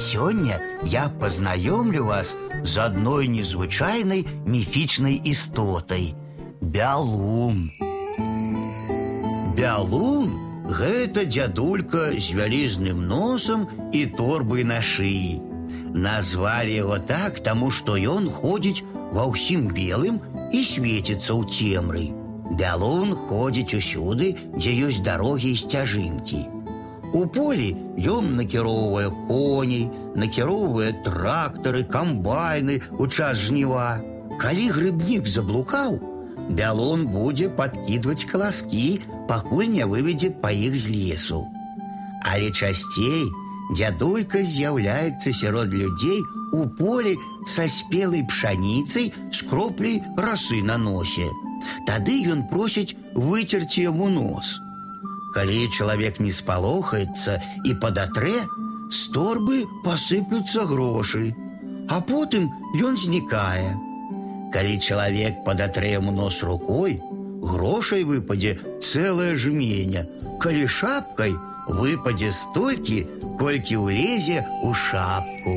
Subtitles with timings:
[0.00, 7.69] Сегодня я познакомлю вас з одной незвычайной мифичной истотой – Бялун.
[9.57, 15.41] Бялун – гэта дядулька з вялізным носом и торбой на шыі.
[15.93, 20.21] Назвали его так, тому что ён ходзіць ва ўсім белым
[20.53, 22.15] и светится у цемры.
[22.55, 26.47] Бялун ходзіць усюды, дзе ёсць дарогі і сцяжынкі.
[27.16, 27.68] У полі
[28.12, 29.86] ён накіроўвае коней,
[30.20, 34.02] накіроўвае трактары, камбайны у час жніва.
[34.42, 35.96] Калі грыбнік заблукаў,
[36.58, 41.40] бялун будзе падкідваць каласкі, пакуль не выведзе па іх з лесу.
[42.26, 43.24] Але часцей
[43.72, 46.20] дзядулька з'яўляецца сярод людзей
[46.52, 47.16] у полі
[47.46, 51.32] са спелай пшаніцай з кропляй расы на носе.
[51.88, 54.66] Тады ён просіць выцерці яму нос –
[55.34, 58.36] Калі чалавек не спалохаецца і падатрэ,
[58.90, 61.34] з торбы пасыплюцца грошы,
[61.88, 62.48] а потым
[62.78, 63.74] ён знікае.
[64.54, 67.00] Калі чалавек падатрэ яму нос рукой,
[67.42, 70.06] грошай выпадзе цэлае жменя,
[70.40, 71.34] калі шапкай
[71.66, 73.02] выпадзе столькі,
[73.38, 75.56] колькі ўлезе ў шапку.